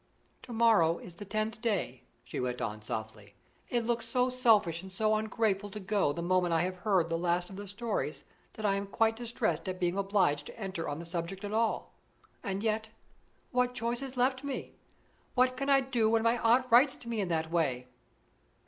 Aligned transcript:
"To 0.41 0.51
morrow 0.51 0.97
is 0.97 1.13
the 1.13 1.25
tenth 1.25 1.61
day," 1.61 2.01
she 2.23 2.39
went 2.39 2.59
on, 2.59 2.81
softly. 2.81 3.35
"It 3.69 3.85
looks 3.85 4.07
so 4.07 4.31
selfish 4.31 4.81
and 4.81 4.91
so 4.91 5.13
ungrateful 5.13 5.69
to 5.69 5.79
go 5.79 6.11
the 6.11 6.23
moment 6.23 6.55
I 6.55 6.61
have 6.61 6.77
heard 6.77 7.07
the 7.07 7.19
last 7.19 7.51
of 7.51 7.55
the 7.55 7.67
stories, 7.67 8.23
that 8.53 8.65
I 8.65 8.73
am 8.73 8.87
quite 8.87 9.15
distressed 9.15 9.69
at 9.69 9.79
being 9.79 9.99
obliged 9.99 10.47
to 10.47 10.59
enter 10.59 10.89
on 10.89 10.97
the 10.97 11.05
subject 11.05 11.43
at 11.43 11.53
all. 11.53 11.93
And 12.41 12.63
yet, 12.63 12.89
what 13.51 13.75
choice 13.75 14.01
is 14.01 14.17
left 14.17 14.43
me? 14.43 14.73
what 15.35 15.55
can 15.55 15.69
I 15.69 15.81
do 15.81 16.09
when 16.09 16.23
my 16.23 16.39
aunt 16.39 16.65
writes 16.71 16.95
to 16.95 17.07
me 17.07 17.21
in 17.21 17.27
that 17.27 17.51
way?" 17.51 17.85